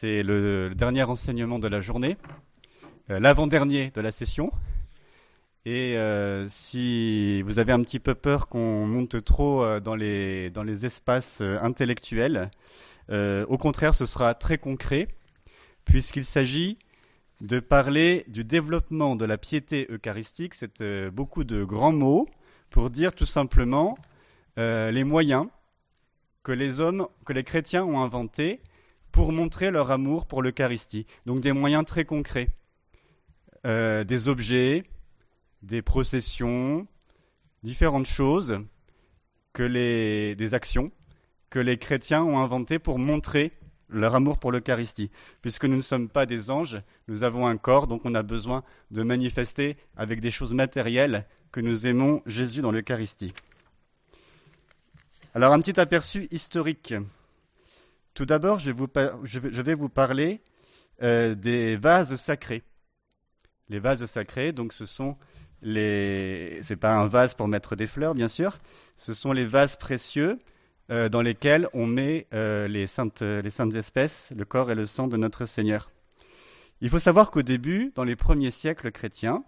[0.00, 2.16] C'est le, dernier enseignement de la journée,
[3.10, 4.50] euh, l'avant-dernier de la session.
[5.66, 10.48] Et euh, si vous avez un petit peu peur qu'on monte trop euh, dans, les,
[10.48, 12.50] dans les espaces intellectuels,
[13.10, 15.06] au contraire, ce sera très concret,
[15.84, 16.78] puisqu'il s'agit
[17.42, 20.54] de parler du développement de la piété eucharistique.
[20.54, 22.26] C'est beaucoup de grands mots
[22.70, 23.98] pour dire tout simplement
[24.56, 25.46] les moyens
[26.42, 28.62] que les hommes, que les chrétiens ont inventés
[29.12, 31.06] pour montrer leur amour pour l'Eucharistie.
[31.26, 32.48] Donc des moyens très concrets.
[33.66, 34.84] Euh, des objets,
[35.62, 36.86] des processions,
[37.62, 38.60] différentes choses,
[39.52, 40.92] que des actions
[41.50, 43.52] que les chrétiens ont inventées pour montrer
[43.88, 45.10] leur amour pour l'Eucharistie.
[45.42, 48.62] Puisque nous ne sommes pas des anges, nous avons un corps, donc on a besoin
[48.92, 53.34] de manifester avec des choses matérielles que nous aimons Jésus dans l'Eucharistie.
[55.34, 56.94] Alors un petit aperçu historique.
[58.14, 60.40] Tout d'abord, je, vais vous parler
[61.02, 62.62] euh, des vases sacrés.
[63.68, 65.16] Les vases sacrés, donc ce sont
[65.62, 66.58] les.
[66.62, 68.58] C'est pas un vase pour mettre des fleurs, bien sûr.
[68.96, 70.38] Ce sont les vases précieux
[70.90, 74.86] euh, dans lesquels on met euh, les, saintes, les saintes espèces, le corps et le
[74.86, 75.90] sang de notre Seigneur.
[76.80, 79.44] Il faut savoir qu'au début, dans les premiers siècles chrétiens,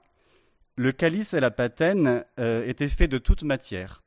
[0.77, 4.03] le calice et la patène étaient faits de toute matière.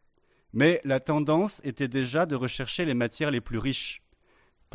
[0.53, 4.04] Mais la tendance était déjà de rechercher les matières les plus riches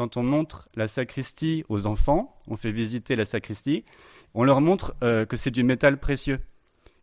[0.00, 3.84] quand on montre la sacristie aux enfants, on fait visiter la sacristie,
[4.32, 6.40] on leur montre euh, que c'est du métal précieux.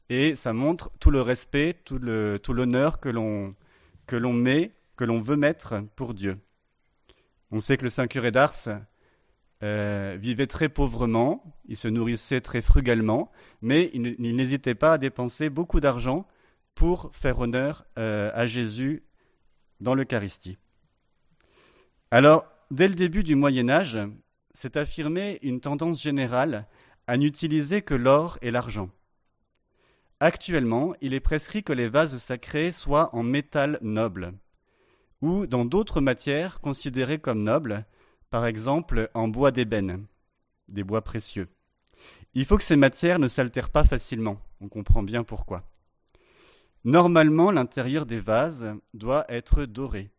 [0.09, 3.53] Et ça montre tout le respect, tout l'honneur que l'on
[4.07, 6.39] que l'on met, que l'on veut mettre pour Dieu.
[7.51, 8.67] On sait que le Saint curé d'Ars
[9.61, 15.51] euh, vivait très pauvrement, il se nourrissait très frugalement, mais il, n'hésitait pas à dépenser
[15.51, 16.25] beaucoup d'argent
[16.73, 19.03] pour faire honneur euh, à Jésus
[19.81, 20.57] dans l'Eucharistie.
[22.09, 23.99] Alors, dès le début du Moyen Âge,
[24.53, 26.67] s'est affirmée une tendance générale
[27.05, 28.89] à n'utiliser que l'or et l'argent.
[30.19, 34.33] Actuellement, il est prescrit que les vases sacrés soient en métal noble,
[35.21, 37.85] ou dans d'autres matières considérées comme nobles,
[38.29, 40.05] par exemple en bois d'ébène,
[40.67, 41.47] des bois précieux.
[42.33, 45.69] Il faut que ces matières ne s'altèrent pas facilement, on comprend bien pourquoi.
[46.83, 50.09] Normalement, l'intérieur des vases doit être doré.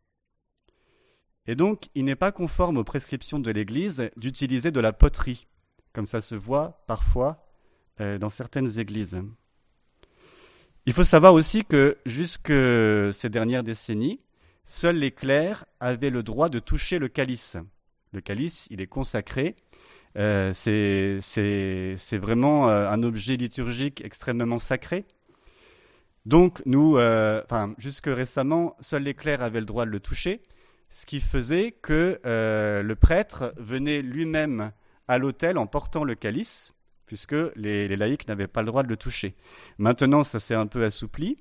[1.48, 5.48] Et donc, il n'est pas conforme aux prescriptions de l'Église d'utiliser de la poterie,
[5.94, 7.48] comme ça se voit parfois
[8.02, 9.18] euh, dans certaines églises.
[10.84, 14.20] Il faut savoir aussi que jusque ces dernières décennies,
[14.66, 17.56] seuls les clercs avaient le droit de toucher le calice.
[18.12, 19.56] Le calice, il est consacré.
[20.18, 25.06] Euh, c'est vraiment euh, un objet liturgique extrêmement sacré.
[26.26, 30.42] Donc, nous, enfin, jusque récemment, seuls les clercs avaient le droit de le toucher
[30.90, 34.72] ce qui faisait que euh, le prêtre venait lui-même
[35.06, 36.74] à l'autel en portant le calice,
[37.06, 39.34] puisque les, laïcs n'avaient pas le droit de le toucher.
[39.78, 41.38] Maintenant, ça s'est un peu assoupli,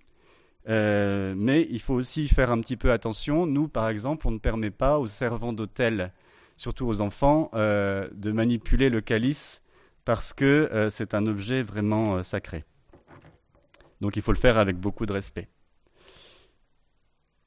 [0.69, 3.45] euh, mais il faut aussi faire un petit peu attention.
[3.45, 6.13] Nous, par exemple, on ne permet pas aux servants d'autel,
[6.55, 9.61] surtout aux enfants, euh, de manipuler le calice
[10.05, 12.63] parce que c'est un objet vraiment sacré.
[13.99, 15.49] Donc il faut le faire avec beaucoup de respect.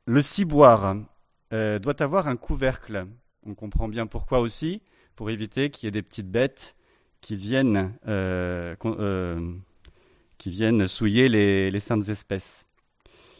[0.04, 0.94] Le ciboire,
[1.52, 3.06] euh, doit avoir un couvercle.
[3.44, 4.82] On comprend bien pourquoi aussi,
[5.16, 6.76] pour éviter qu'il y ait des petites bêtes
[7.20, 9.54] qui viennent, euh, euh,
[10.38, 12.66] qui viennent souiller les, saintes espèces.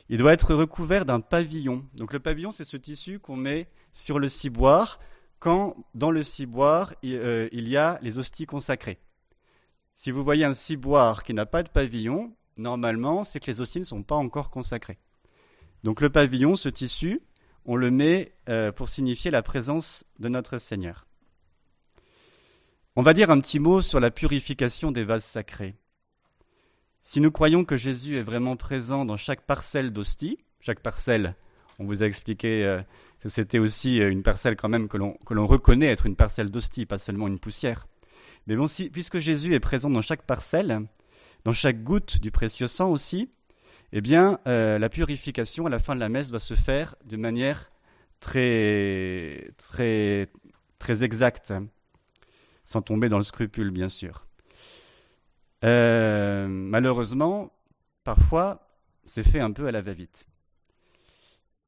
[0.09, 1.84] Il doit être recouvert d'un pavillon.
[1.94, 4.99] Donc le pavillon, c'est ce tissu qu'on met sur le ciboire
[5.38, 8.99] quand dans le ciboire, il, il y a les hosties consacrées.
[9.94, 13.78] Si vous voyez un ciboire qui n'a pas de pavillon, normalement, c'est que les hosties
[13.78, 14.99] ne sont pas encore consacrées.
[15.84, 17.22] Donc le pavillon, ce tissu,
[17.65, 21.06] on le met euh, pour signifier la présence de notre Seigneur.
[22.97, 25.75] On va dire un petit mot sur la purification des vases sacrés.
[27.04, 31.34] Si nous croyons que Jésus est vraiment présent dans chaque parcelle d'hostie, chaque parcelle,
[31.78, 32.82] on vous a expliqué euh,
[33.20, 36.87] que c'était aussi euh, une parcelle quand même que l'on reconnaît être une parcelle d'hostie,
[36.87, 37.87] pas seulement une poussière.
[38.46, 40.82] Mais bon, puisque Jésus est présent dans chaque parcelle,
[41.44, 43.31] dans chaque goutte du précieux sang aussi,
[43.92, 47.16] eh bien, euh, la purification à la fin de la messe doit se faire de
[47.16, 47.70] manière
[48.20, 50.28] très, très,
[50.78, 51.52] très exacte,
[52.64, 54.26] sans tomber dans le scrupule, bien sûr.
[55.64, 57.52] Euh, malheureusement,
[58.04, 58.69] parfois,
[59.04, 60.26] c'est fait un peu à la va-vite.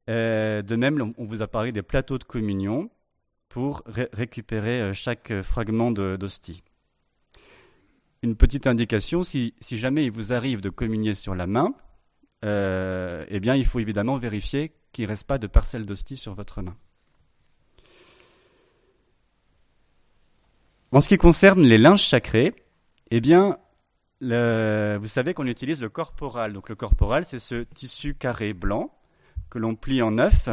[0.09, 2.89] Euh, de même, on vous a parlé des plateaux de communion
[3.49, 6.63] pour récupérer chaque fragment d'hostie.
[8.23, 11.75] Une petite indication, si, si jamais il vous arrive de communier sur la main,
[12.43, 16.33] euh, eh bien, il faut évidemment vérifier qu'il ne reste pas de parcelle d'hostie sur
[16.33, 16.75] votre main.
[20.91, 22.53] En ce qui concerne les linges sacrés,
[23.09, 23.57] eh bien,
[24.21, 26.53] vous savez qu'on utilise le corporal.
[26.53, 28.91] Donc le corporal, c'est ce tissu carré blanc
[29.49, 30.49] que l'on plie en neuf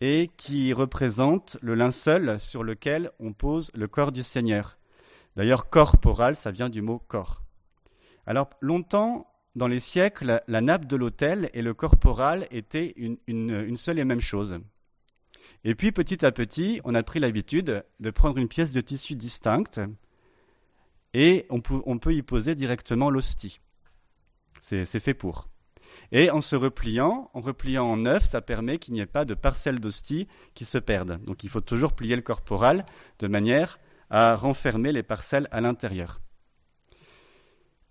[0.00, 4.78] et qui représente le linceul sur lequel on pose le corps du Seigneur.
[5.36, 7.42] D'ailleurs, corporal, ça vient du mot corps.
[8.26, 13.98] Alors longtemps, dans les siècles, la nappe de l'autel et le corporal étaient une, seule
[13.98, 14.58] et même chose.
[15.64, 19.14] Et puis petit à petit, on a pris l'habitude de prendre une pièce de tissu
[19.14, 19.80] distincte
[21.14, 23.60] et on peut, y poser directement l'hostie.
[24.60, 25.48] C'est fait pour.
[26.10, 29.34] Et en se repliant, en repliant en neuf, ça permet qu'il n'y ait pas de
[29.34, 31.22] parcelles d'hostie qui se perdent.
[31.24, 32.86] Donc il faut toujours plier le corporal
[33.18, 33.78] de manière
[34.08, 36.20] à renfermer les parcelles à l'intérieur.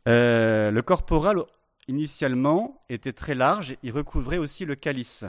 [0.08, 1.38] Euh, le corporal,
[1.88, 5.26] initialement, était très large, il recouvrait aussi le calice.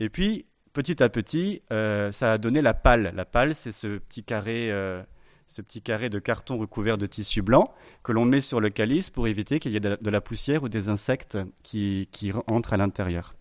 [0.00, 3.12] Et puis, petit à petit, euh, ça a donné la pâle.
[3.14, 5.02] La pâle, c'est ce petit carré, euh,
[5.46, 9.10] ce petit carré de carton recouvert de tissu blanc que l'on met sur le calice
[9.10, 12.76] pour éviter qu'il y ait de la poussière ou des insectes qui, qui entrent à
[12.76, 13.34] l'intérieur.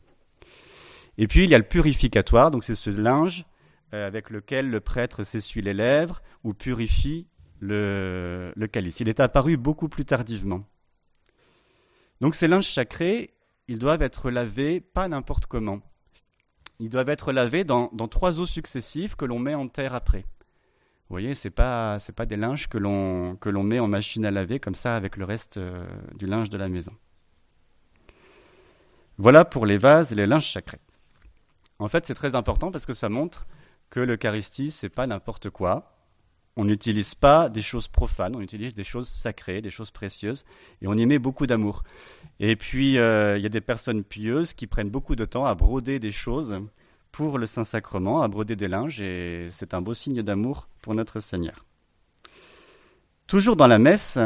[1.18, 3.46] Et puis, il y a le purificatoire, donc c'est ce linge
[3.94, 7.26] avec lequel le prêtre s'essuie les lèvres ou purifie
[7.60, 9.00] le, calice.
[9.00, 10.60] Il est apparu beaucoup plus tardivement.
[12.22, 13.34] Donc ces linges sacrés,
[13.68, 15.82] ils doivent être lavés pas n'importe comment.
[16.80, 20.26] Ils doivent être lavés dans, trois eaux successives que l'on met en terre après.
[21.10, 24.60] Vous voyez, ce n'est pas, pas des linges que l'on, met en machine à laver
[24.60, 26.92] comme ça avec le reste euh, du linge de la maison.
[29.18, 30.82] Voilà pour les vases et les linges sacrés.
[31.80, 33.48] En fait, c'est très important parce que ça montre
[33.90, 35.97] que l'Eucharistie, c'est pas n'importe quoi
[36.58, 40.44] on n'utilise pas des choses profanes, on utilise des choses sacrées, des choses précieuses,
[40.82, 41.84] et on y met beaucoup d'amour.
[42.40, 45.54] Et puis, euh, il y a des personnes pieuses qui prennent beaucoup de temps à
[45.54, 46.60] broder des choses
[47.12, 51.20] pour le Saint-Sacrement, à broder des linges, et c'est un beau signe d'amour pour notre
[51.20, 51.64] Seigneur.
[53.28, 54.18] Toujours dans la messe,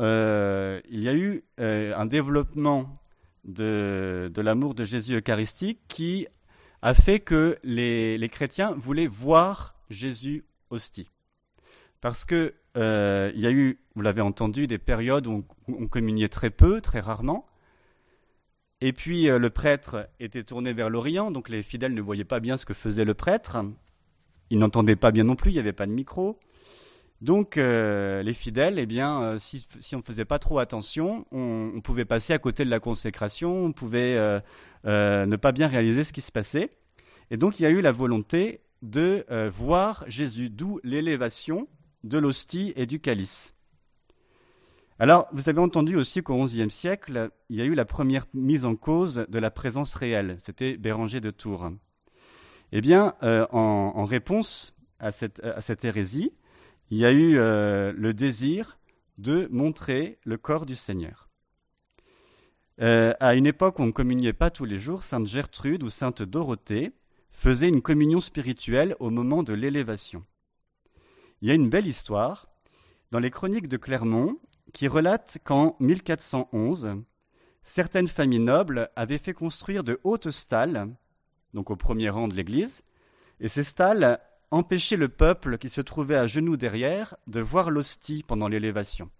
[0.00, 3.00] euh, il y a eu euh, un développement
[3.44, 6.28] de, l'amour de Jésus eucharistique qui
[6.80, 11.10] a fait que les, les chrétiens voulaient voir Jésus hostie.
[12.00, 16.28] Parce que euh, il y a eu, vous l'avez entendu, des périodes où on, communiait
[16.28, 17.46] très peu, très rarement.
[18.80, 22.38] Et puis euh, le prêtre était tourné vers l'Orient, donc les fidèles ne voyaient pas
[22.38, 23.56] bien ce que faisait le prêtre.
[24.50, 26.38] Ils n'entendaient pas bien non plus, il n'y avait pas de micro.
[27.20, 31.80] Donc euh, les fidèles, eh bien, si, on ne faisait pas trop attention, on, on,
[31.80, 34.16] pouvait passer à côté de la consécration, on pouvait
[34.84, 36.70] ne pas bien réaliser ce qui se passait.
[37.32, 41.68] Et donc il y a eu la volonté de euh, voir Jésus, d'où l'élévation
[42.04, 43.54] de l'hostie et du calice.
[45.00, 48.64] Alors, vous avez entendu aussi qu'au XIe siècle, il y a eu la première mise
[48.64, 50.36] en cause de la présence réelle.
[50.38, 51.70] C'était Béranger de Tours.
[52.72, 56.32] Eh bien, euh, en, réponse à cette, hérésie,
[56.90, 58.78] il y a eu euh, le désir
[59.18, 61.28] de montrer le corps du Seigneur.
[62.80, 66.22] à une époque où on ne communiait pas tous les jours, Sainte Gertrude ou Sainte
[66.22, 66.92] Dorothée
[67.38, 70.24] faisait une communion spirituelle au moment de l'élévation.
[71.40, 72.48] Il y a une belle histoire
[73.12, 74.38] dans les chroniques de Clermont
[74.72, 76.96] qui relate qu'en 1411,
[77.62, 80.88] certaines familles nobles avaient fait construire de hautes stalles,
[81.54, 82.82] donc au premier rang de l'église,
[83.38, 84.18] et ces stalles
[84.50, 89.10] empêchaient le peuple qui se trouvait à genoux derrière de voir l'hostie pendant l'élévation.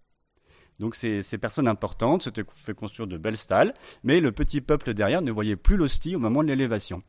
[0.80, 4.92] Donc ces, ces, personnes importantes s'étaient fait construire de belles stalles, mais le petit peuple
[4.92, 7.04] derrière ne voyait plus l'hostie au moment de l'élévation.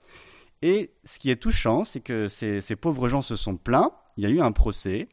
[0.61, 4.25] Et ce qui est touchant, c'est que ces, pauvres gens se sont plaints, il y
[4.25, 5.07] a eu un procès,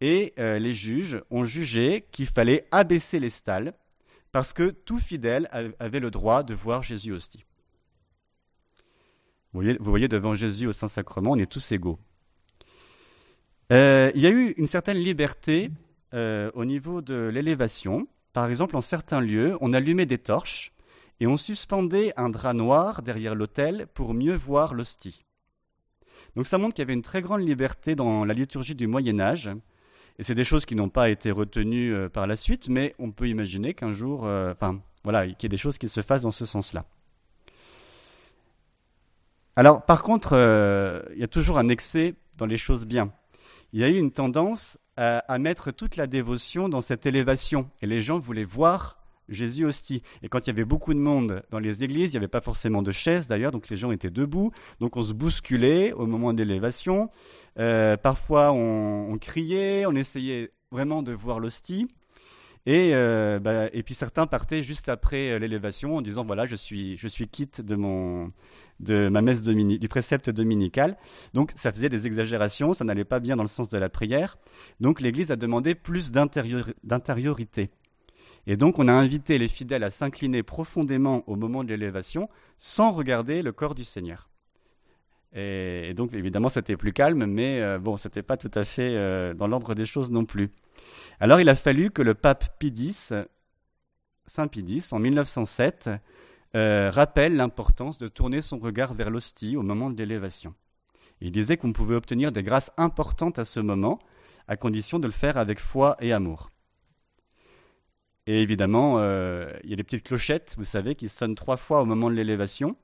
[0.00, 3.74] et euh, les juges ont jugé qu'il fallait abaisser les stalles,
[4.32, 7.44] parce que tout fidèle avait le droit de voir Jésus hostie.
[9.52, 11.98] Vous voyez, devant Jésus au Saint-Sacrement, on est tous égaux.
[13.72, 15.70] Euh, il y a eu une certaine liberté
[16.14, 18.06] euh, au niveau de l'élévation.
[18.32, 20.72] Par exemple, en certains lieux, on allumait des torches
[21.20, 25.24] et on suspendait un drap noir derrière l'autel pour mieux voir l'hostie.
[26.36, 29.18] Donc ça montre qu'il y avait une très grande liberté dans la liturgie du Moyen
[29.18, 29.50] Âge,
[30.18, 33.12] et c'est des choses qui n'ont pas été retenues euh, par la suite, mais on
[33.12, 36.22] peut imaginer qu'un jour, euh, enfin voilà, qu'il y ait des choses qui se fassent
[36.22, 36.84] dans ce sens-là.
[39.56, 43.12] Alors par contre, euh, il y a toujours un excès dans les choses bien.
[43.72, 47.86] Il y a eu une tendance à mettre toute la dévotion dans cette élévation, et
[47.86, 48.98] les gens voulaient voir
[49.28, 50.02] Jésus hostie.
[50.22, 52.40] Et quand il y avait beaucoup de monde dans les églises, il n'y avait pas
[52.40, 56.32] forcément de chaises d'ailleurs, donc les gens étaient debout, donc on se bousculait au moment
[56.32, 57.10] de l'élévation.
[57.58, 61.88] Euh, parfois on, criait, on essayait vraiment de voir l'hostie.
[62.66, 66.98] Et, euh, bah, puis certains partaient juste après euh, l'élévation en disant voilà, je suis,
[66.98, 68.30] je suis quitte de, mon,
[68.80, 70.98] de ma messe du précepte dominical.
[71.32, 74.36] Donc ça faisait des exagérations, ça n'allait pas bien dans le sens de la prière.
[74.80, 77.70] Donc l'Église a demandé plus d'intériorité.
[78.48, 82.90] Et donc on a invité les fidèles à s'incliner profondément au moment de l'élévation sans
[82.90, 84.28] regarder le corps du Seigneur.
[85.32, 89.46] Et, donc évidemment c'était plus calme, mais euh, bon, c'était pas tout à fait dans
[89.46, 90.50] l'ordre des choses non plus.
[91.20, 92.92] Alors il a fallu que le pape Pie
[94.28, 95.90] Saint Pie en 1907,
[96.54, 100.54] euh, rappelle l'importance de tourner son regard vers l'hostie au moment de l'élévation.
[101.20, 103.98] Il disait qu'on pouvait obtenir des grâces importantes à ce moment,
[104.46, 106.50] à condition de le faire avec foi et amour.
[108.28, 111.80] Et évidemment, euh, il y a des petites clochettes, vous savez, qui sonnent trois fois
[111.80, 112.76] au moment de l'élévation.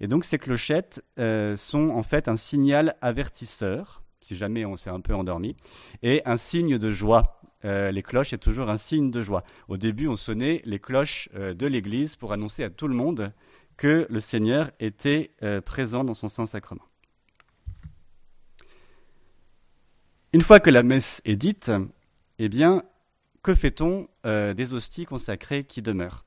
[0.00, 4.90] Et donc ces clochettes euh, sont en fait un signal avertisseur, si jamais on s'est
[4.90, 5.56] un peu endormi,
[6.04, 7.40] et un signe de joie.
[7.64, 9.42] Euh, les cloches est toujours un signe de joie.
[9.66, 13.32] Au début, on sonnait les cloches de l'Église pour annoncer à tout le monde
[13.76, 15.32] que le Seigneur était
[15.64, 16.86] présent dans son Saint-Sacrement.
[20.32, 21.72] Une fois que la messe est dite,
[22.38, 22.84] eh bien,
[23.42, 26.24] que fait-on des hosties consacrées qui demeurent?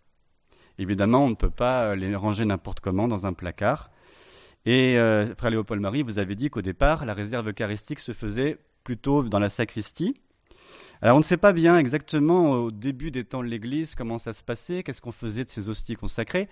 [0.77, 3.91] Évidemment, on ne peut pas les ranger n'importe comment dans un placard.
[4.65, 4.95] Et
[5.37, 9.39] Frère Léopold Marie, vous avez dit qu'au départ, la réserve eucharistique se faisait plutôt dans
[9.39, 10.15] la sacristie.
[11.01, 14.31] Alors on ne sait pas bien exactement au début des temps de l'Église comment ça
[14.31, 16.47] se passait, qu'est-ce qu'on faisait de ces hosties consacrées.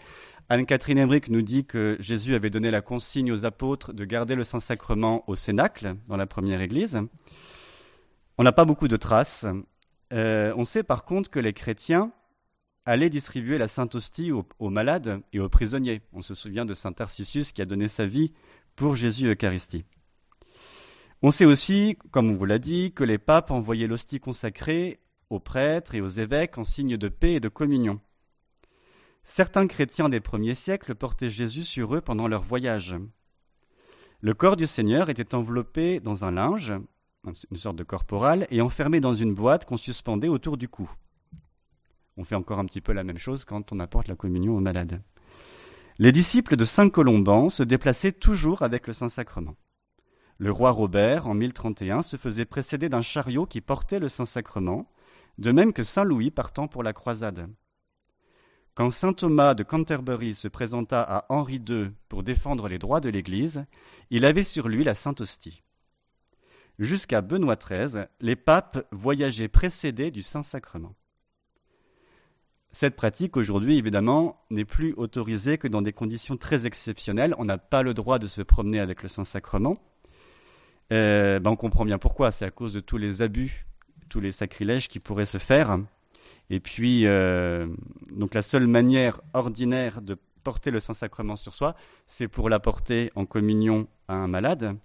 [0.49, 4.43] Anne-Catherine Emmerich nous dit que Jésus avait donné la consigne aux apôtres de garder le
[4.43, 6.99] Saint-Sacrement au Cénacle, dans la première Église.
[8.37, 9.45] On n'a pas beaucoup de traces.
[10.13, 12.11] Euh, on sait par contre que les chrétiens
[12.85, 16.01] allaient distribuer la Sainte Hostie aux, malades et aux prisonniers.
[16.11, 18.33] On se souvient de Saint Tarcissus qui a donné sa vie
[18.75, 19.85] pour Jésus Eucharistie.
[21.21, 25.39] On sait aussi, comme on vous l'a dit, que les papes envoyaient l'hostie consacrée aux
[25.39, 27.99] prêtres et aux évêques en signe de paix et de communion.
[29.23, 32.95] Certains chrétiens des premiers siècles portaient Jésus sur eux pendant leur voyage.
[34.19, 36.73] Le corps du Seigneur était enveloppé dans un linge,
[37.25, 40.91] une sorte de corporal, et enfermé dans une boîte qu'on suspendait autour du cou.
[42.17, 44.61] On fait encore un petit peu la même chose quand on apporte la communion aux
[44.61, 45.01] malades.
[45.99, 49.55] Les disciples de Saint Colomban se déplaçaient toujours avec le Saint-Sacrement.
[50.37, 54.91] Le roi Robert, en 1031, se faisait précéder d'un chariot qui portait le Saint-Sacrement,
[55.37, 57.47] de même que Saint Louis partant pour la croisade.
[58.75, 63.09] Quand Saint Thomas de Canterbury se présenta à Henri II pour défendre les droits de
[63.09, 63.65] l'Église,
[64.09, 65.63] il avait sur lui la Sainte Hostie.
[66.83, 70.93] Jusqu'à Benoît XIII, les papes voyageaient précédés du Saint-Sacrement.
[72.73, 77.35] Cette pratique, aujourd'hui, évidemment, n'est plus autorisée que dans des conditions très exceptionnelles.
[77.37, 79.77] On n'a pas le droit de se promener avec le Saint-Sacrement.
[80.91, 82.31] Euh, ben, on comprend bien pourquoi.
[82.31, 83.65] C'est à cause de tous les abus,
[84.09, 85.77] tous les sacrilèges qui pourraient se faire.
[86.49, 87.65] Et puis, euh,
[88.11, 91.75] donc la seule manière ordinaire de porter le Saint-Sacrement sur soi,
[92.07, 94.75] c'est pour l'apporter en communion à un malade.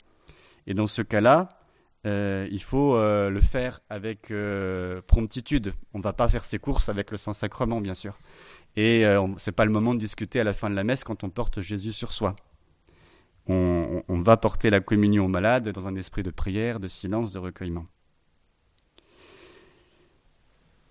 [0.68, 1.57] Et dans ce cas-là,
[2.06, 4.32] euh, il faut le faire avec
[5.06, 5.74] promptitude.
[5.94, 8.18] On ne va pas faire ses courses avec le Saint-Sacrement, bien sûr.
[8.76, 11.24] Et ce n'est pas le moment de discuter à la fin de la messe quand
[11.24, 12.36] on porte Jésus sur soi
[13.48, 17.38] on, va porter la communion aux malades dans un esprit de prière, de silence, de
[17.38, 17.84] recueillement.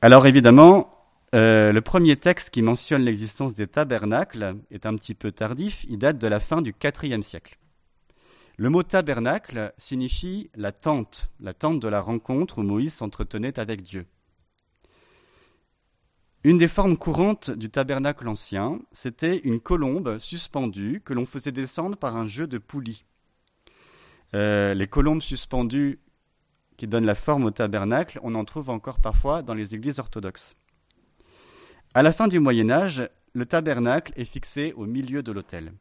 [0.01, 0.89] Alors évidemment,
[1.35, 5.97] euh, le premier texte qui mentionne l'existence des tabernacles est un petit peu tardif, il
[5.97, 6.73] date de la fin du
[7.03, 7.57] IVe siècle.
[8.59, 13.83] Le mot tabernacle signifie la tente, la tente de la rencontre où Moïse s'entretenait avec
[13.83, 14.07] Dieu.
[16.43, 21.97] Une des formes courantes du tabernacle ancien, c'était une colombe suspendue que l'on faisait descendre
[21.97, 23.05] par un jeu de poulies.
[24.33, 25.99] Euh, les colombes suspendues
[26.77, 30.55] qui donnent la forme au tabernacle, on en trouve encore parfois dans les églises orthodoxes.
[31.93, 35.73] À la fin du Moyen Âge, le tabernacle est fixé au milieu de l'autel.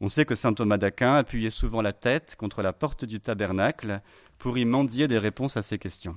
[0.00, 4.00] On sait que saint Thomas d'Aquin appuyait souvent la tête contre la porte du tabernacle
[4.38, 6.16] pour y mendier des réponses à ces questions.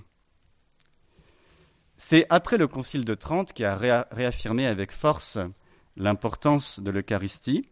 [1.98, 3.76] C'est après le Concile de Trente qui a
[4.12, 5.40] réaffirmé avec force
[5.96, 7.70] l'importance de l'Eucharistie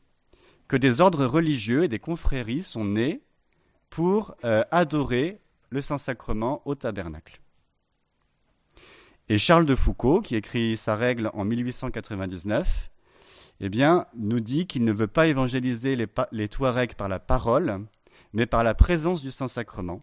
[0.68, 3.24] que des ordres religieux et des confréries sont nés
[3.89, 7.42] pour euh, adorer le Saint-Sacrement au tabernacle.
[9.30, 12.89] Et Charles de Foucault, qui écrit sa règle en 1899,
[13.62, 15.96] eh bien, nous dit qu'il ne veut pas évangéliser
[16.32, 17.86] les, Touaregs par la parole,
[18.34, 20.00] mais par la présence du Saint-Sacrement,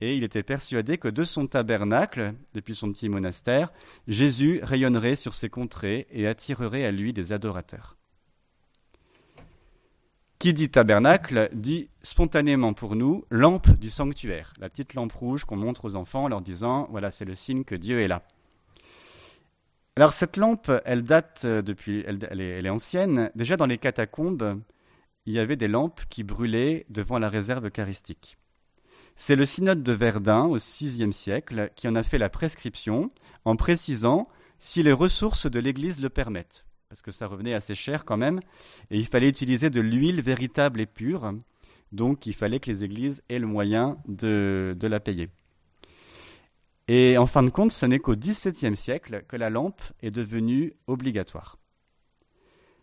[0.00, 3.72] et il était persuadé que de son tabernacle, depuis son petit monastère,
[4.06, 7.96] Jésus rayonnerait sur ces contrées et attirerait à lui des adorateurs.
[10.38, 15.56] Qui dit tabernacle dit spontanément pour nous lampe du sanctuaire, la petite lampe rouge qu'on
[15.56, 18.22] montre aux enfants en leur disant voilà c'est le signe que Dieu est là.
[19.96, 23.30] Alors cette lampe, elle date depuis, elle, est, ancienne.
[23.36, 24.60] Déjà dans les catacombes,
[25.24, 28.36] il y avait des lampes qui brûlaient devant la réserve eucharistique.
[29.14, 33.08] C'est le synode de Verdun au VIe siècle qui en a fait la prescription
[33.44, 38.04] en précisant si les ressources de l'Église le permettent, parce que ça revenait assez cher
[38.04, 38.40] quand même,
[38.90, 41.34] et il fallait utiliser de l'huile véritable et pure,
[41.92, 45.30] donc il fallait que les églises aient le moyen de la payer.
[46.88, 50.74] Et en fin de compte, ce n'est qu'au XVIIe siècle que la lampe est devenue
[50.86, 51.58] obligatoire.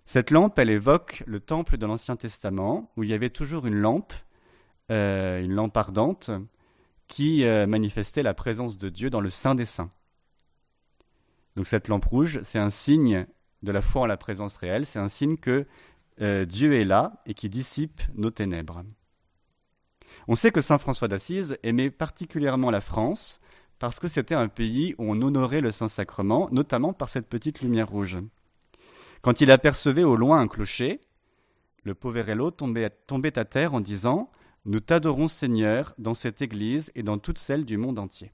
[0.05, 3.75] Cette lampe, elle évoque le temple de l'Ancien Testament, où il y avait toujours une
[3.75, 4.13] lampe,
[4.91, 6.31] euh, une lampe ardente,
[7.08, 9.91] qui euh, manifestait la présence de Dieu dans le Saint des Saints.
[11.55, 13.27] Donc cette lampe rouge, c'est un signe
[13.62, 15.67] de la foi en la présence réelle, c'est un signe que
[16.22, 18.84] euh, Dieu est là et qui dissipe nos ténèbres.
[20.27, 23.39] On sait que Saint François d'Assise aimait particulièrement la France,
[23.81, 27.89] parce que c'était un pays où on honorait le Saint-Sacrement, notamment par cette petite lumière
[27.89, 28.19] rouge.
[29.23, 31.01] Quand il apercevait au loin un clocher,
[31.83, 34.29] le Poverello tombait, tombait à terre en disant
[34.65, 38.31] Nous t'adorons Seigneur dans cette Église et dans toutes celles du monde entier.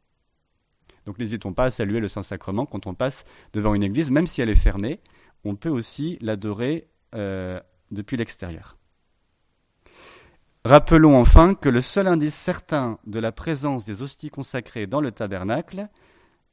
[1.06, 3.24] Donc n'hésitons pas à saluer le Saint-Sacrement quand on passe
[3.54, 5.00] devant une église, même si elle est fermée,
[5.46, 7.62] on peut aussi l'adorer euh,
[7.92, 8.78] depuis l'extérieur.
[10.68, 15.14] Rappelons enfin que le seul indice certain de la présence des hosties consacrées dans le
[15.14, 15.88] tabernacle,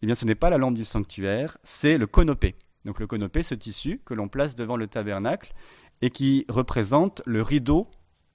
[0.03, 2.55] eh bien, ce n'est pas la lampe du sanctuaire, c'est le conopé.
[2.85, 5.53] Donc le conopé, ce tissu que l'on place devant le tabernacle
[6.01, 7.91] et qui représente le rideau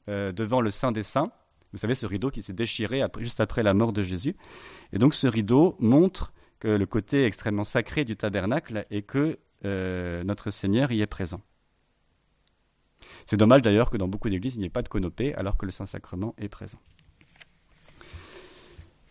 [0.10, 1.32] euh, devant le Saint des Saints.
[1.72, 4.36] Vous savez, ce rideau qui s'est déchiré juste après la mort de Jésus.
[4.92, 10.26] Et donc ce rideau montre que le côté extrêmement sacré du tabernacle et que euh,
[10.26, 11.40] notre Seigneur y est présent.
[13.30, 15.68] C'est dommage d'ailleurs que dans beaucoup d'églises, il n'y ait pas de conopée alors que
[15.68, 16.80] le Saint-Sacrement est présent.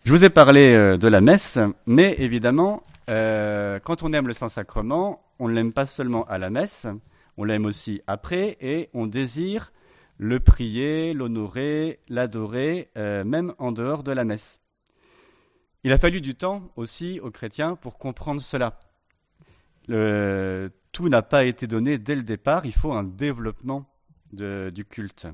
[0.03, 4.33] Je vous ai parlé euh, de la messe, mais évidemment, euh, quand on aime le
[4.33, 6.85] Saint-Sacrement, on ne l'aime pas seulement à la messe,
[7.37, 9.71] on l'aime aussi après et on désire
[10.17, 14.59] le prier, l'honorer, l'adorer, euh, même en dehors de la messe.
[15.85, 18.81] Il a fallu du temps aussi aux chrétiens pour comprendre cela.
[19.87, 23.85] tout n'a pas été donné dès le départ, il faut un développement
[24.31, 25.27] du culte.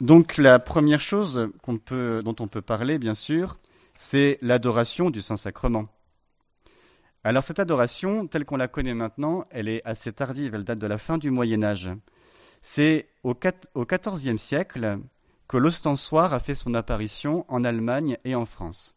[0.00, 3.58] Donc la première chose dont on peut parler, bien sûr,
[3.96, 5.86] c'est l'adoration du Saint-Sacrement.
[7.24, 10.86] Alors cette adoration, telle qu'on la connaît maintenant, elle est assez tardive, elle date de
[10.86, 11.90] la fin du Moyen Âge.
[12.62, 15.00] C'est au XIVe siècle
[15.48, 18.96] que l'ostensoir a fait son apparition en Allemagne et en France.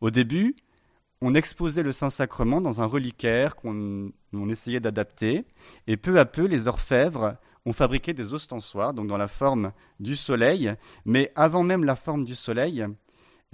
[0.00, 0.54] Au début,
[1.20, 4.12] on exposait le Saint-Sacrement dans un reliquaire qu'on
[4.48, 5.44] essayait d'adapter,
[5.86, 10.16] et peu à peu, les orfèvres ont fabriqué des ostensoirs, donc dans la forme du
[10.16, 10.72] soleil,
[11.04, 12.86] mais avant même la forme du soleil,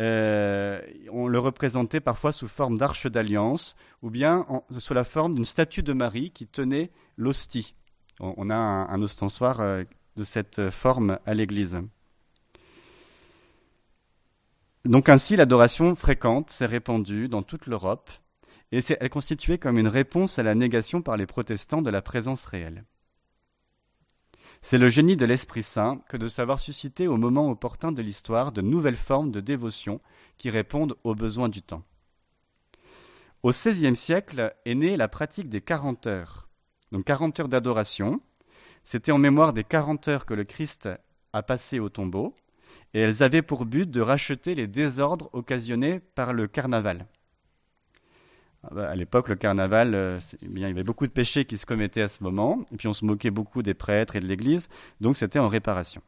[0.01, 4.47] euh, on le représentait parfois sous forme d'arche d'alliance, ou bien
[4.79, 7.75] sous la forme d'une statue de Marie qui tenait l'hostie.
[8.21, 9.85] On, a un, ostensoir euh,
[10.17, 11.81] de cette forme à l'église.
[14.85, 18.11] Donc ainsi, l'adoration fréquente s'est répandue dans toute l'Europe,
[18.71, 22.45] et elle constituait comme une réponse à la négation par les protestants de la présence
[22.45, 22.85] réelle.
[24.61, 28.51] C'est le génie de l'Esprit Saint que de savoir susciter au moment opportun de l'histoire
[28.51, 30.01] de nouvelles formes de dévotion
[30.39, 31.83] qui répondent aux besoins du temps.
[33.43, 36.49] Au XVIe siècle est née la pratique des quarante heures.
[36.93, 38.21] Donc quarante heures d'adoration,
[38.85, 40.89] c'était en mémoire des quarante heures que le Christ
[41.35, 42.35] a passées au tombeau,
[42.95, 47.07] et elles avaient pour but de racheter les désordres occasionnés par le carnaval.
[48.63, 51.59] Ah bah, à l'époque, le carnaval, euh, eh il y avait beaucoup de péchés qui
[51.59, 54.27] se commettaient à ce moment, et puis on se moquait beaucoup des prêtres et de
[54.27, 54.69] l'Église,
[55.01, 56.01] donc c'était en réparation.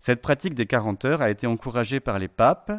[0.00, 2.72] Cette pratique des 40 heures a été encouragée par les papes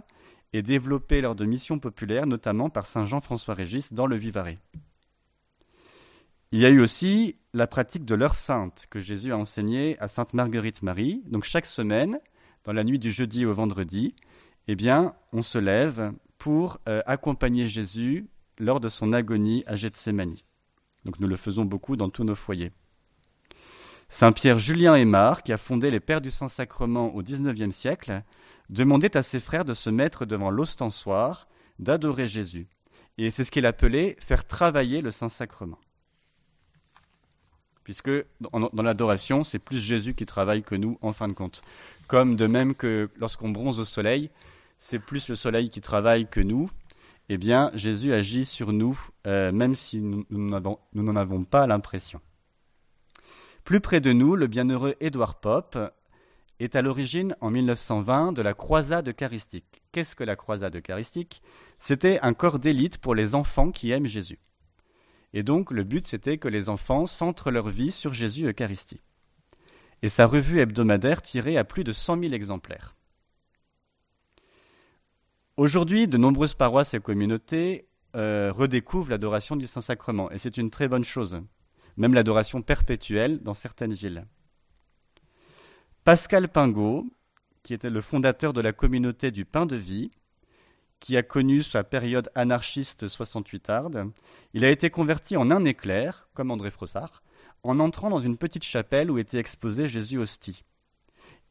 [0.54, 4.58] et développée lors de missions populaires, notamment par Saint Jean-François Régis dans le Vivarais.
[6.52, 10.08] Il y a eu aussi la pratique de l'heure sainte que Jésus a enseignée à
[10.08, 11.22] Sainte Marguerite Marie.
[11.28, 12.20] Donc chaque semaine,
[12.68, 14.14] dans la nuit du jeudi au vendredi,
[14.68, 18.28] eh bien, on se lève pour euh, accompagner Jésus
[18.60, 20.36] lors de son agonie à Gethsemane.
[21.06, 22.74] Donc nous le faisons beaucoup dans tous nos foyers.
[24.10, 28.22] Saint Pierre Julien Aymar, qui a fondé les Pères du Saint-Sacrement au XIXe siècle,
[28.70, 31.48] demandait à ses frères de se mettre devant l'ostensoir,
[31.80, 32.68] d'adorer Jésus.
[33.18, 35.80] Et c'est ce qu'il appelait faire travailler le Saint-Sacrement.
[37.86, 41.62] Puisque dans l'adoration, c'est plus Jésus qui travaille que nous, en fin de compte.
[42.08, 44.30] Comme de même que lorsqu'on bronze au soleil,
[44.78, 46.70] c'est plus le soleil qui travaille que nous.
[47.30, 52.22] Eh bien, Jésus agit sur nous, euh, même si nous n'en avons pas l'impression.
[53.65, 55.78] Plus près de nous, le bienheureux Édouard Pope
[56.60, 59.82] est à l'origine, en 1920, de la croisade eucharistique.
[59.91, 61.41] Qu'est-ce que la croisade eucharistique?
[61.78, 64.39] C'était un corps d'élite pour les enfants qui aiment Jésus.
[65.34, 69.02] Et donc, le but, c'était que les enfants centrent leur vie sur Jésus Eucharistie.
[70.02, 72.96] Et sa revue hebdomadaire tirait à plus de 100 000 exemplaires.
[75.58, 80.88] Aujourd'hui, de nombreuses paroisses et communautés euh, redécouvrent l'adoration du Saint-Sacrement, et c'est une très
[80.88, 81.42] bonne chose,
[81.98, 84.28] même l'adoration perpétuelle dans certaines villes.
[86.04, 87.08] Pascal Pingot,
[87.64, 90.12] qui était le fondateur de la communauté du pain de vie,
[91.00, 94.12] qui a connu sa période anarchiste 68 arde,
[94.54, 97.24] il a été converti en un éclair, comme André Frossard,
[97.63, 100.63] en entrant dans une petite chapelle où était exposé Jésus hostie.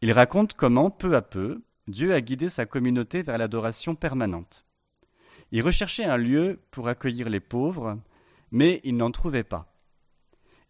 [0.02, 4.66] Il raconte comment, peu à peu, Dieu a guidé sa communauté vers l'adoration permanente.
[5.52, 7.98] Il recherchait un lieu pour accueillir les pauvres,
[8.50, 9.72] mais il n'en trouvait pas.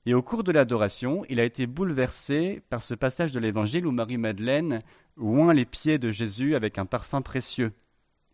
[0.05, 3.91] Et au cours de l'adoration, il a été bouleversé par ce passage de l'Évangile où
[3.91, 4.83] Marie-Madeleine
[5.17, 7.73] oint les pieds de Jésus avec un parfum précieux,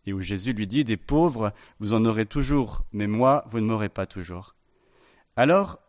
[0.05, 3.65] et où Jésus lui dit Des pauvres, vous en aurez toujours, mais moi, vous ne
[3.65, 4.55] m'aurez pas toujours.
[5.35, 5.79] Alors,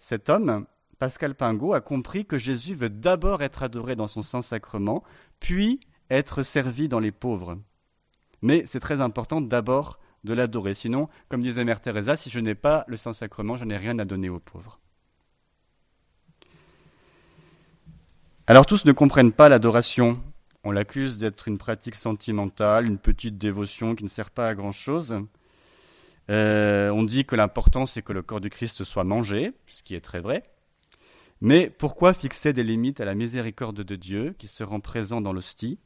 [0.00, 0.66] cet homme,
[0.98, 5.02] Pascal Pingot, a compris que Jésus veut d'abord être adoré dans son Saint-Sacrement,
[5.40, 5.80] puis
[6.10, 7.58] être servi dans les pauvres.
[8.42, 10.74] Mais c'est très important d'abord de l'adorer.
[10.74, 14.04] Sinon, comme disait Mère Teresa, si je n'ai pas le Saint-Sacrement, je n'ai rien à
[14.04, 14.80] donner aux pauvres.
[18.46, 20.22] Alors tous ne comprennent pas l'adoration.
[20.64, 25.20] On l'accuse d'être une pratique sentimentale, une petite dévotion qui ne sert pas à grand-chose.
[26.30, 29.94] Euh, on dit que l'important c'est que le corps du Christ soit mangé, ce qui
[29.94, 30.42] est très vrai.
[31.40, 35.32] Mais pourquoi fixer des limites à la miséricorde de Dieu qui se rend présent dans
[35.32, 35.78] l'hostie?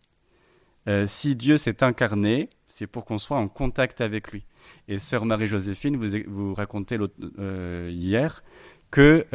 [0.88, 4.44] Euh, si Dieu s'est incarné, c'est pour qu'on soit en contact avec lui.
[4.88, 6.98] Et sœur Marie-Joséphine, vous, vous racontez
[7.38, 8.42] euh, hier
[8.90, 9.26] que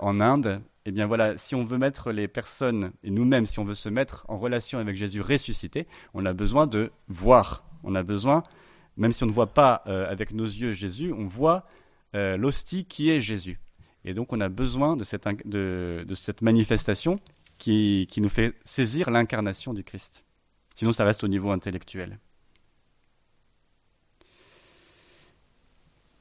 [0.00, 3.64] en Inde, eh bien voilà, si on veut mettre les personnes et nous-mêmes, si on
[3.64, 7.64] veut se mettre en relation avec Jésus ressuscité, on a besoin de voir.
[7.84, 8.42] On a besoin,
[8.96, 11.66] même si on ne voit pas avec nos yeux Jésus, on voit
[12.12, 13.60] l'hostie qui est Jésus.
[14.04, 17.18] Et donc on a besoin de cette, manifestation
[17.58, 20.24] qui nous fait saisir l'incarnation du Christ.
[20.74, 22.18] Sinon, ça reste au niveau intellectuel.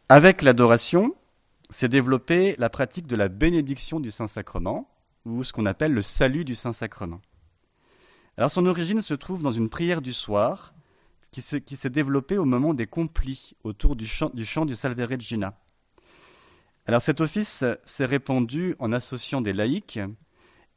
[0.09, 1.15] Avec l'adoration,
[1.69, 4.87] s'est développée la pratique de la bénédiction du Saint-Sacrement,
[5.25, 7.21] ou ce qu'on appelle le salut du Saint-Sacrement.
[8.37, 10.72] Alors son origine se trouve dans une prière du soir
[11.41, 15.59] qui s'est développée au moment des complis autour du chant du, chant du Salve Regina.
[16.85, 19.99] Alors cet office s'est répandu en associant des laïcs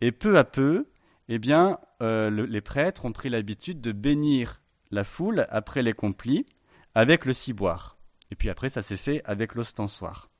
[0.00, 0.88] et peu à peu,
[1.28, 6.46] eh bien, euh, les prêtres ont pris l'habitude de bénir la foule après les complis
[6.94, 7.98] avec le ciboire.
[8.30, 10.30] Et puis après, ça s'est fait avec l'ostensoir.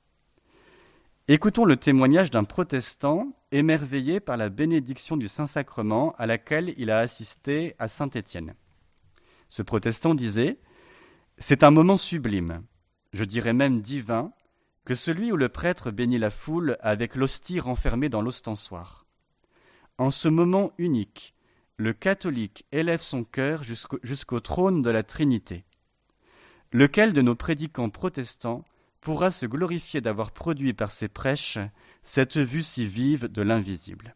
[1.29, 7.01] Écoutons le témoignage d'un protestant émerveillé par la bénédiction du Saint-Sacrement à laquelle il a
[7.01, 8.55] assisté à Saint-Étienne.
[9.49, 10.59] Ce protestant disait
[11.39, 12.63] C'est un moment sublime,
[13.13, 14.33] je dirais même divin,
[14.85, 19.07] que celui où le prêtre bénit la foule avec l'hostie renfermée dans l'ostensoir.
[19.99, 21.35] En ce moment unique,
[21.77, 25.65] le catholique élève son cœur jusqu'au trône de la Trinité.
[26.73, 28.65] Lequel de nos prédicants protestants
[29.01, 31.59] pourra se glorifier d'avoir produit par ses prêches
[32.03, 34.15] cette vue si vive de l'invisible?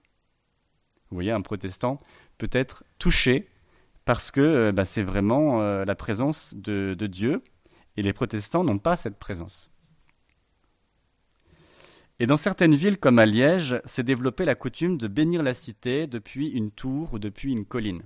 [1.11, 1.99] Vous voyez, un protestant
[2.39, 3.49] peut être touché
[4.05, 7.43] parce que euh, bah, c'est vraiment euh, la présence de Dieu,
[7.97, 9.71] et les protestants n'ont pas cette présence.
[12.23, 16.07] Et dans certaines villes comme à Liège, s'est développée la coutume de bénir la cité
[16.07, 18.03] depuis une tour ou depuis une colline.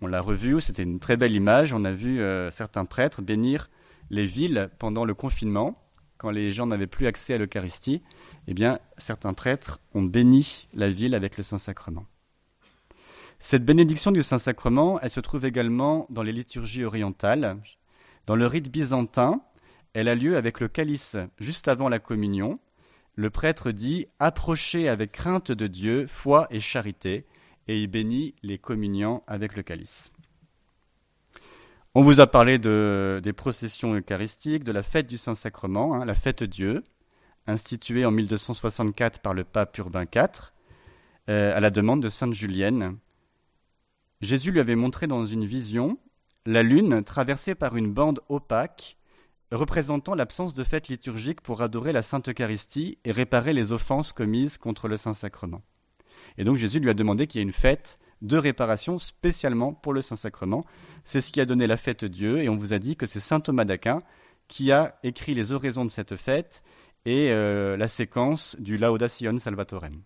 [0.00, 1.74] On l'a revu, c'était une très belle image.
[1.74, 3.68] On a vu euh, certains prêtres bénir
[4.08, 5.82] les villes pendant le confinement,
[6.16, 8.02] quand les gens n'avaient plus accès à l'Eucharistie.
[8.46, 12.06] Eh bien, certains prêtres ont béni la ville avec le Saint-Sacrement.
[13.38, 17.58] Cette bénédiction du Saint-Sacrement, elle se trouve également dans les liturgies orientales.
[18.26, 19.40] Dans le rite byzantin,
[19.92, 22.58] elle a lieu avec le calice juste avant la communion
[23.16, 27.24] le prêtre dit Approchez avec crainte de Dieu, foi et charité,
[27.66, 30.12] et il bénit les communiants avec le calice.
[31.94, 36.14] On vous a parlé de, des processions eucharistiques, de la fête du Saint-Sacrement, hein, la
[36.14, 36.84] fête Dieu,
[37.46, 40.52] instituée en 1264 par le pape Urbain IV,
[41.30, 42.98] euh, à la demande de Sainte Julienne.
[44.20, 45.98] Jésus lui avait montré dans une vision
[46.46, 48.96] la lune traversée par une bande opaque
[49.52, 54.58] représentant l'absence de fête liturgique pour adorer la Sainte Eucharistie et réparer les offenses commises
[54.58, 55.62] contre le Saint-Sacrement.
[56.38, 59.92] Et donc Jésus lui a demandé qu'il y ait une fête de réparation spécialement pour
[59.92, 60.64] le Saint-Sacrement.
[61.04, 63.20] C'est ce qui a donné la fête Dieu, et on vous a dit que c'est
[63.20, 64.00] Saint Thomas d'Aquin
[64.48, 66.62] qui a écrit les oraisons de cette fête
[67.04, 70.02] et euh, la séquence du Laudation Salvatorem.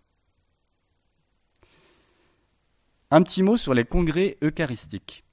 [3.12, 5.24] Un petit mot sur les congrès eucharistiques.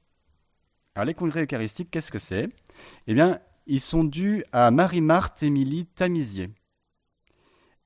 [0.96, 2.50] Alors les congrès eucharistiques, qu'est-ce que c'est?
[3.06, 6.50] Eh bien, ils sont dus à Marie-Marthe Émilie Tamisier,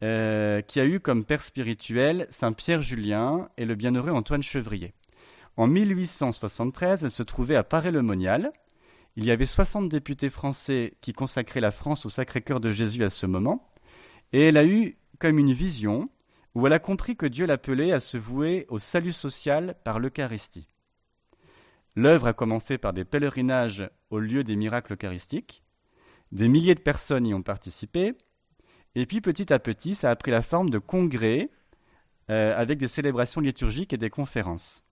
[0.01, 4.93] euh, qui a eu comme père spirituel Saint Pierre Julien et le bienheureux Antoine Chevrier.
[5.58, 8.54] En 1873, elle se trouvait à Paray-le-Monial.
[9.17, 13.10] Il y avait 60 députés français qui consacraient la France au Sacré-Cœur de Jésus à
[13.10, 13.69] ce moment,
[14.32, 16.06] et elle a eu comme une vision
[16.56, 20.68] où elle a compris que Dieu l'appelait à se vouer au salut social par l'Eucharistie.
[21.96, 25.64] L'œuvre a commencé par des pèlerinages au lieu des miracles eucharistiques.
[26.32, 28.14] Des milliers de personnes y ont participé.
[28.96, 31.50] Et puis petit à petit, ça a pris la forme de congrès
[32.30, 34.84] euh, avec des célébrations liturgiques et des conférences.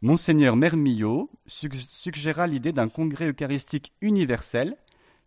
[0.00, 4.76] Monseigneur Mermillot suggéra l'idée d'un congrès eucharistique universel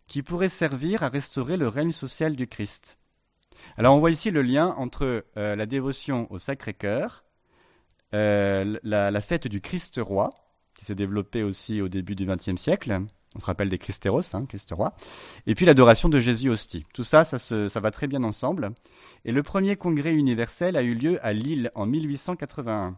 [0.06, 2.97] qui pourrait servir à restaurer le règne social du Christ.
[3.76, 7.24] Alors on voit ici le lien entre euh, la dévotion au Sacré-Cœur,
[8.14, 10.30] euh, la, fête du Christ roi,
[10.74, 13.00] qui s'est développée aussi au début du XXe siècle,
[13.34, 14.94] on se rappelle des Christéros, hein, Christ roi,
[15.46, 16.86] et puis l'adoration de Jésus hostie.
[16.94, 18.70] Tout ça, ça, ça va très bien ensemble.
[19.24, 22.96] Et le premier congrès universel a eu lieu à Lille en 1881.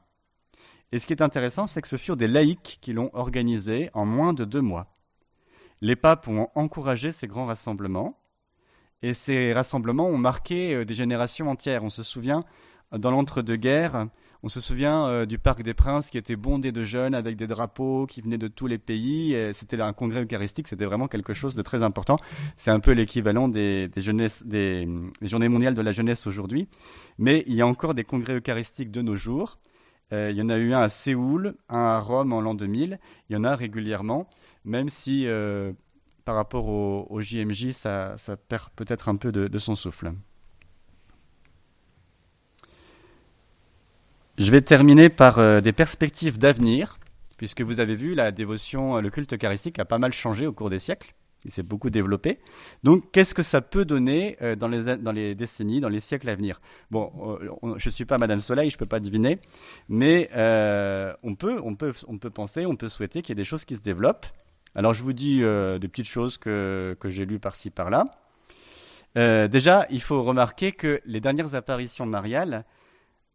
[0.92, 4.06] Et ce qui est intéressant, c'est que ce furent des laïcs qui l'ont organisé en
[4.06, 4.86] moins de deux mois.
[5.80, 8.19] Les papes ont encouragé ces grands rassemblements,
[9.02, 11.84] et ces rassemblements ont marqué euh, des générations entières.
[11.84, 12.44] On se souvient,
[12.92, 14.06] dans l'entre-deux-guerres,
[14.42, 17.46] on se souvient euh, du Parc des Princes qui était bondé de jeunes avec des
[17.46, 19.36] drapeaux qui venaient de tous les pays.
[19.52, 22.18] C'était un congrès eucharistique, c'était vraiment quelque chose de très important.
[22.56, 24.88] C'est un peu l'équivalent des, des,
[25.22, 26.68] journées mondiales de la jeunesse aujourd'hui.
[27.18, 29.58] Mais il y a encore des congrès eucharistiques de nos jours.
[30.12, 32.98] Euh, il y en a eu un à Séoul, un à Rome en l'an 2000.
[33.28, 34.28] Il y en a régulièrement,
[34.64, 35.72] même si euh,
[36.24, 38.16] par rapport au, JMJ, ça,
[38.48, 40.12] perd peut-être un peu de, son souffle.
[44.38, 46.98] Je vais terminer par euh, des perspectives d'avenir,
[47.37, 50.70] puisque vous avez vu, la dévotion, le culte eucharistique a pas mal changé au cours
[50.70, 51.14] des siècles.
[51.44, 52.38] Il s'est beaucoup développé.
[52.83, 56.61] Donc, qu'est-ce que ça peut donner euh, dans, les, décennies, dans les siècles à venir?
[56.90, 59.38] Bon, euh, je ne suis pas Madame Soleil, je ne peux pas deviner,
[59.88, 60.30] mais
[61.22, 63.64] on, peut, on, peut, on peut penser, on peut souhaiter qu'il y ait des choses
[63.64, 64.26] qui se développent.
[64.74, 68.04] Alors, je vous dis des petites choses que, que j'ai lues par-ci, par-là.
[69.14, 72.64] déjà, il faut remarquer que les dernières apparitions mariales,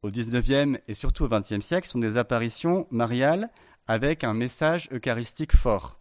[0.02, 3.50] au 19e et surtout au 20e siècle, sont des apparitions mariales
[3.88, 6.00] avec un message eucharistique fort.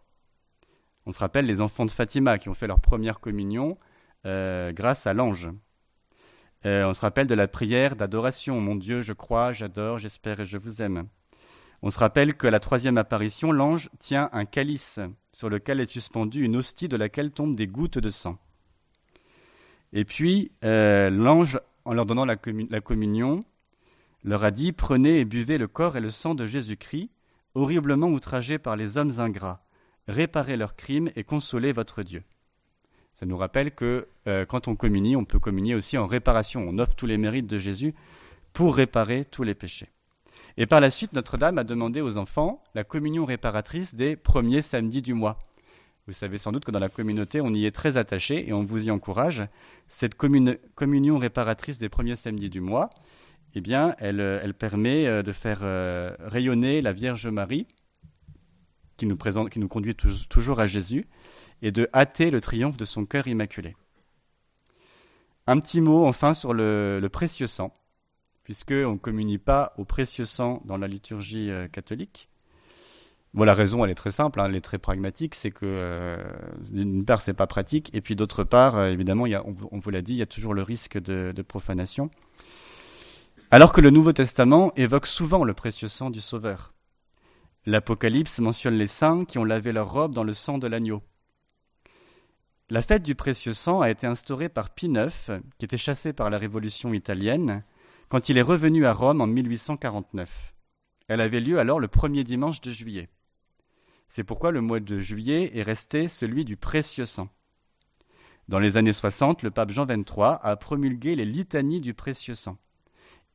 [1.05, 3.77] On se rappelle les enfants de Fatima qui ont fait leur première communion
[4.25, 5.49] euh, grâce à l'ange.
[6.65, 8.59] Euh, on se rappelle de la prière d'adoration.
[8.59, 11.07] Mon Dieu, je crois, j'adore, j'espère et je vous aime.
[11.83, 14.99] On se rappelle que la troisième apparition, l'ange tient un calice
[15.35, 18.37] sur lequel est suspendue une hostie de laquelle tombent des gouttes de sang.
[19.91, 23.41] Et puis, euh, l'ange, en leur donnant la, communion,
[24.23, 27.09] leur a dit Prenez et buvez le corps et le sang de Jésus-Christ,
[27.53, 29.61] horriblement outragé par les hommes ingrats
[30.07, 32.23] réparer leurs crimes et consoler votre Dieu.
[33.15, 36.63] Ça nous rappelle que euh, quand on communie, on peut communier aussi en réparation.
[36.67, 37.95] On offre tous les mérites de Jésus
[38.53, 39.89] pour réparer tous les péchés.
[40.57, 45.01] Et par la suite, Notre-Dame a demandé aux enfants la communion réparatrice des premiers samedis
[45.01, 45.39] du mois.
[46.07, 48.63] Vous savez sans doute que dans la communauté, on y est très attaché et on
[48.63, 49.43] vous y encourage.
[49.87, 52.89] Cette communion réparatrice des premiers samedis du mois,
[53.55, 57.67] eh bien, elle, permet euh, de faire euh, rayonner la Vierge Marie
[58.97, 61.07] qui nous, présente, qui nous conduit toujours à Jésus,
[61.61, 63.75] et de hâter le triomphe de son cœur immaculé.
[65.47, 67.75] Un petit mot enfin sur le, précieux sang,
[68.45, 72.29] puisqu'on ne communie pas au précieux sang dans la liturgie euh, catholique.
[73.33, 76.23] La raison, elle est très simple, hein, elle est très pragmatique, c'est que euh,
[76.71, 80.13] d'une part, c'est pas pratique, et puis d'autre part, euh, évidemment, on, vous l'a dit,
[80.13, 82.09] il y a toujours le risque de, de, profanation.
[83.51, 86.73] Alors que le Nouveau Testament évoque souvent le précieux sang du Sauveur.
[87.65, 91.01] L'Apocalypse mentionne les saints qui ont lavé leurs robes dans le sang de l'agneau.
[92.69, 96.29] La fête du précieux sang a été instaurée par Pie IX, qui était chassé par
[96.29, 97.63] la Révolution italienne,
[98.15, 100.55] quand il est revenu à Rome en 1849.
[101.09, 103.09] Elle avait lieu alors le premier dimanche de juillet.
[104.07, 107.27] C'est pourquoi le mois de juillet est resté celui du précieux sang.
[108.47, 112.57] Dans les années 60, le pape Jean XXIII a promulgué les litanies du précieux sang,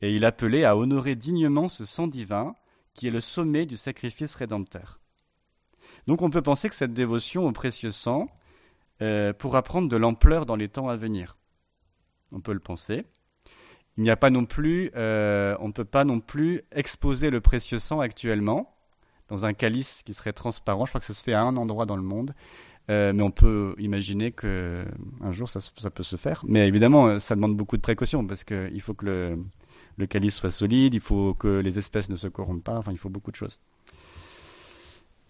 [0.00, 2.54] et il appelait à honorer dignement ce sang divin
[2.94, 4.98] qui est le sommet du sacrifice rédempteur.
[6.06, 8.30] Donc on peut penser que cette dévotion au précieux sang
[9.02, 11.36] euh, pourra prendre de l'ampleur dans les temps à venir.
[12.32, 13.04] On peut le penser.
[13.96, 17.40] Il n'y a pas non plus, euh, on ne peut pas non plus exposer le
[17.40, 18.74] précieux sang actuellement
[19.28, 20.86] dans un calice qui serait transparent.
[20.86, 22.34] Je crois que ça se fait à un endroit dans le monde.
[22.88, 26.42] Euh, mais on peut imaginer qu'un jour ça, peut se faire.
[26.48, 29.38] Mais évidemment, ça demande beaucoup de précautions parce qu'il faut que le,
[29.96, 32.98] le calice soit solide, il faut que les espèces ne se corrompent pas, enfin il
[32.98, 33.60] faut beaucoup de choses.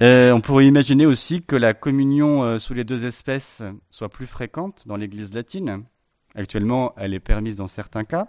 [0.01, 4.97] on pourrait imaginer aussi que la communion sous les deux espèces soit plus fréquente dans
[4.97, 5.83] l'Église latine.
[6.35, 8.29] Actuellement, elle est permise dans certains cas.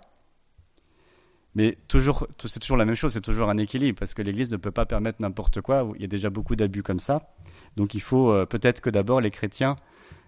[1.53, 4.57] Mais toujours, c'est toujours la même chose, c'est toujours un équilibre, parce que l'Église ne
[4.57, 5.91] peut pas permettre n'importe quoi.
[5.95, 7.33] Il y a déjà beaucoup d'abus comme ça.
[7.75, 9.75] Donc il faut euh, peut-être que d'abord les chrétiens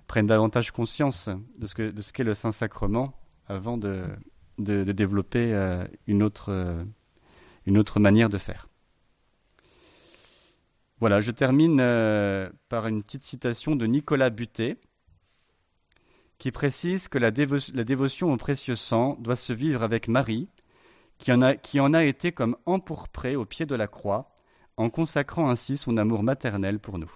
[0.08, 3.14] prennent davantage conscience de ce, que, de ce qu'est le Saint-Sacrement
[3.48, 4.04] avant de,
[4.58, 6.84] de, développer euh, une, autre, euh,
[7.66, 8.68] une autre manière de faire.
[11.00, 11.78] Voilà, je termine
[12.70, 14.78] par une petite citation de Nicolas Butet,
[16.38, 17.32] qui précise que la,
[17.74, 20.48] la dévotion au précieux sang doit se vivre avec Marie,
[21.24, 24.32] qui en a, été comme empourpré au pied de la croix,
[24.76, 27.12] en consacrant ainsi son amour maternel pour nous.